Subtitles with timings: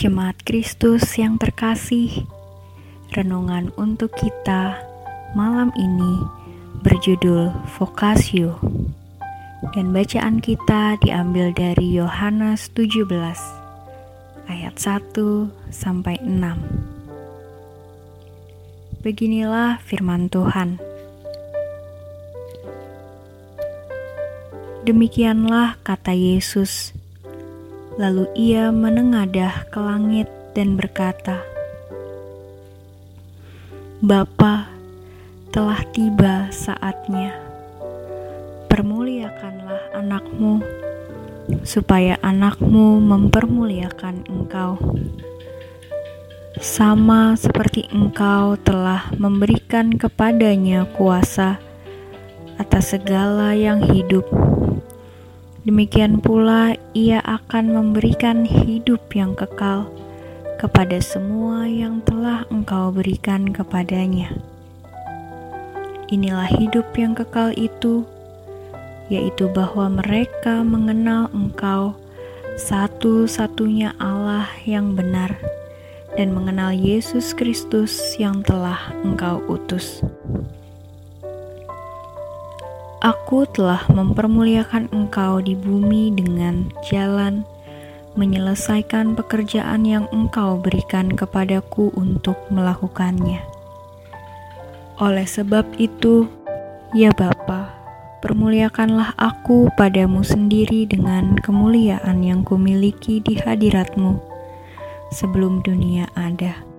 [0.00, 2.24] Jemaat Kristus yang terkasih,
[3.12, 4.80] renungan untuk kita
[5.36, 6.24] malam ini
[6.80, 8.56] berjudul Vokasio
[9.76, 13.12] dan bacaan kita diambil dari Yohanes 17
[14.48, 15.12] ayat 1
[15.68, 19.04] sampai 6.
[19.04, 20.80] Beginilah firman Tuhan.
[24.88, 26.96] Demikianlah kata Yesus
[28.00, 30.24] Lalu ia menengadah ke langit
[30.56, 31.44] dan berkata,
[34.00, 34.72] Bapa,
[35.52, 37.36] telah tiba saatnya.
[38.72, 40.64] Permuliakanlah anakmu,
[41.60, 44.80] supaya anakmu mempermuliakan engkau.
[46.56, 51.60] Sama seperti engkau telah memberikan kepadanya kuasa
[52.56, 54.24] atas segala yang hidup
[55.60, 59.92] Demikian pula ia akan memberikan hidup yang kekal
[60.56, 64.32] kepada semua yang telah engkau berikan kepadanya.
[66.08, 68.08] Inilah hidup yang kekal itu,
[69.12, 71.92] yaitu bahwa mereka mengenal engkau
[72.56, 75.36] satu-satunya Allah yang benar
[76.16, 80.00] dan mengenal Yesus Kristus yang telah engkau utus.
[83.00, 87.48] Aku telah mempermuliakan engkau di bumi dengan jalan
[88.12, 93.40] menyelesaikan pekerjaan yang engkau berikan kepadaku untuk melakukannya.
[95.00, 96.28] Oleh sebab itu,
[96.92, 97.72] ya Bapa,
[98.20, 104.20] permuliakanlah aku padamu sendiri dengan kemuliaan yang kumiliki di hadiratmu
[105.08, 106.69] sebelum dunia ada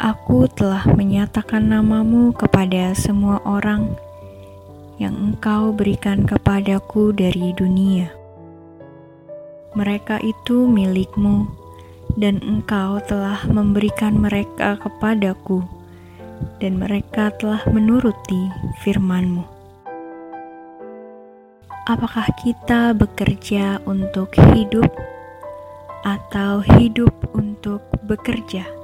[0.00, 3.92] aku telah menyatakan namamu kepada semua orang
[5.00, 8.12] yang engkau berikan kepadaku dari dunia.
[9.72, 11.48] Mereka itu milikmu,
[12.20, 15.64] dan engkau telah memberikan mereka kepadaku,
[16.60, 18.52] dan mereka telah menuruti
[18.84, 19.48] firmanmu.
[21.88, 24.92] Apakah kita bekerja untuk hidup,
[26.04, 28.81] atau hidup untuk bekerja?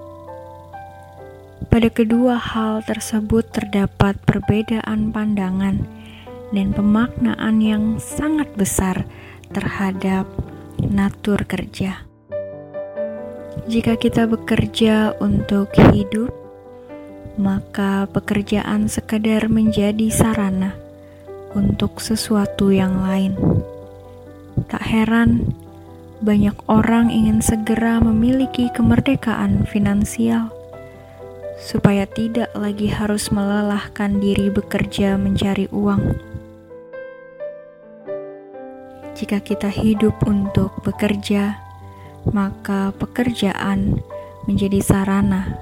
[1.66, 5.82] Pada kedua hal tersebut terdapat perbedaan pandangan
[6.54, 9.02] dan pemaknaan yang sangat besar
[9.50, 10.30] terhadap
[10.78, 12.06] natur kerja.
[13.66, 16.30] Jika kita bekerja untuk hidup,
[17.34, 20.78] maka pekerjaan sekadar menjadi sarana
[21.58, 23.34] untuk sesuatu yang lain.
[24.70, 25.58] Tak heran,
[26.22, 30.54] banyak orang ingin segera memiliki kemerdekaan finansial
[31.58, 36.14] supaya tidak lagi harus melelahkan diri bekerja mencari uang.
[39.18, 41.58] Jika kita hidup untuk bekerja,
[42.30, 43.98] maka pekerjaan
[44.46, 45.58] menjadi sarana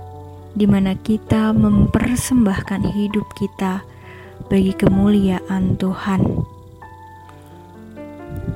[0.52, 3.80] di mana kita mempersembahkan hidup kita
[4.52, 6.44] bagi kemuliaan Tuhan.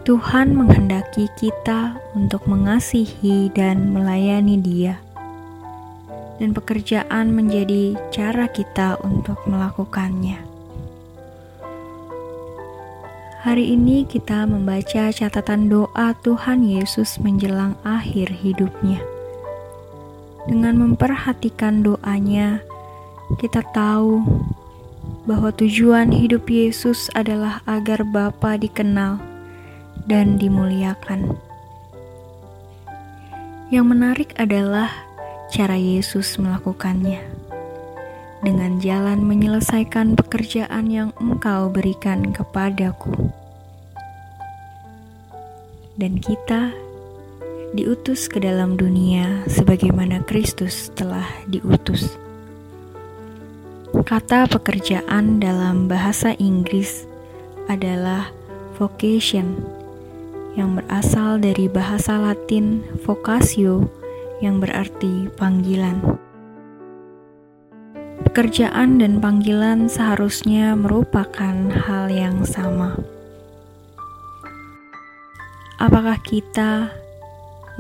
[0.05, 5.10] Tuhan menghendaki kita untuk mengasihi dan melayani Dia
[6.41, 10.41] dan pekerjaan menjadi cara kita untuk melakukannya.
[13.41, 19.01] Hari ini kita membaca catatan doa Tuhan Yesus menjelang akhir hidupnya.
[20.45, 22.61] Dengan memperhatikan doanya,
[23.41, 24.21] kita tahu
[25.25, 29.21] bahwa tujuan hidup Yesus adalah agar Bapa dikenal
[30.05, 31.37] dan dimuliakan.
[33.73, 35.10] Yang menarik adalah
[35.51, 37.19] cara Yesus melakukannya
[38.41, 43.35] dengan jalan menyelesaikan pekerjaan yang Engkau berikan kepadaku,
[45.99, 46.73] dan kita
[47.77, 52.17] diutus ke dalam dunia sebagaimana Kristus telah diutus.
[53.91, 57.05] Kata pekerjaan dalam bahasa Inggris
[57.69, 58.33] adalah
[58.79, 59.61] vocation,
[60.57, 64.00] yang berasal dari bahasa Latin vocatio
[64.41, 66.01] yang berarti panggilan.
[68.25, 72.97] Pekerjaan dan panggilan seharusnya merupakan hal yang sama.
[75.81, 76.93] Apakah kita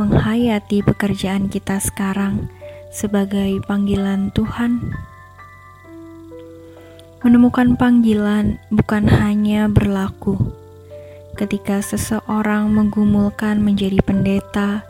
[0.01, 2.49] menghayati pekerjaan kita sekarang
[2.89, 4.81] sebagai panggilan Tuhan?
[7.21, 10.41] Menemukan panggilan bukan hanya berlaku
[11.37, 14.90] ketika seseorang menggumulkan menjadi pendeta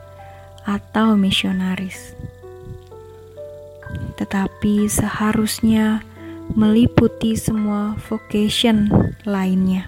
[0.69, 2.13] atau misionaris,
[4.21, 6.05] tetapi seharusnya
[6.55, 8.91] meliputi semua vocation
[9.23, 9.87] lainnya.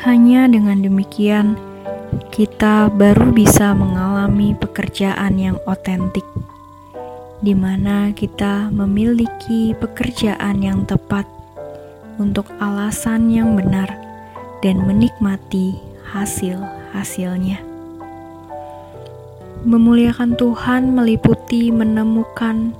[0.00, 1.60] Hanya dengan demikian,
[2.32, 6.24] kita baru bisa mengalami pekerjaan yang otentik,
[7.44, 11.28] di mana kita memiliki pekerjaan yang tepat
[12.16, 13.92] untuk alasan yang benar
[14.64, 15.76] dan menikmati
[16.16, 17.69] hasil-hasilnya.
[19.60, 22.72] Memuliakan Tuhan meliputi menemukan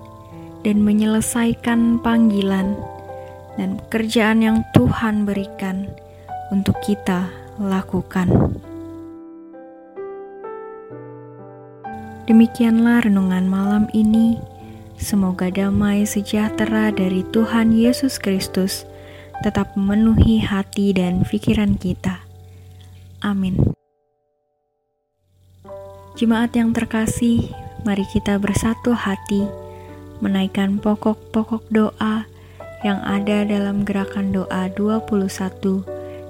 [0.65, 2.73] dan menyelesaikan panggilan
[3.61, 5.93] dan pekerjaan yang Tuhan berikan
[6.49, 7.29] untuk kita
[7.61, 8.33] lakukan.
[12.25, 14.41] Demikianlah renungan malam ini.
[15.01, 18.89] Semoga damai sejahtera dari Tuhan Yesus Kristus
[19.41, 22.25] tetap memenuhi hati dan pikiran kita.
[23.25, 23.80] Amin.
[26.21, 27.49] Jemaat yang terkasih,
[27.81, 29.49] mari kita bersatu hati
[30.21, 32.29] menaikkan pokok-pokok doa
[32.85, 35.81] yang ada dalam gerakan doa 21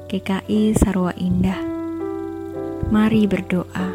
[0.06, 1.58] GKI Sarwa Indah.
[2.86, 3.89] Mari berdoa.